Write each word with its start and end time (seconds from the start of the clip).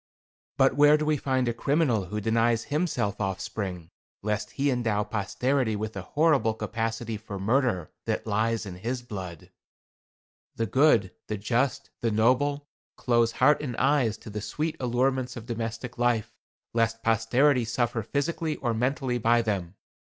But 0.57 0.75
where 0.75 0.97
do 0.97 1.05
we 1.05 1.15
find 1.15 1.47
a 1.47 1.53
criminal 1.53 2.05
who 2.05 2.19
denies 2.19 2.63
himself 2.73 3.21
offspring, 3.21 3.91
lest 4.23 4.49
he 4.53 4.71
endow 4.71 5.03
posterity 5.03 5.75
with 5.75 5.93
the 5.93 6.01
horrible 6.01 6.55
capacity 6.55 7.17
for 7.17 7.37
murder 7.37 7.91
that 8.05 8.25
lies 8.25 8.65
in 8.65 8.77
his 8.77 9.03
blood? 9.03 9.51
The 10.55 10.65
good, 10.65 11.11
the 11.27 11.37
just, 11.37 11.91
the 11.99 12.09
noble, 12.09 12.67
close 12.95 13.33
heart 13.33 13.61
and 13.61 13.77
eyes 13.77 14.17
to 14.17 14.31
the 14.31 14.41
sweet 14.41 14.75
allurements 14.79 15.35
of 15.37 15.45
domestic 15.45 15.99
life, 15.99 16.33
lest 16.73 17.03
posterity 17.03 17.63
suffer 17.63 18.01
physically 18.01 18.55
or 18.55 18.73
mentally 18.73 19.19
by 19.19 19.43
them. 19.43 19.75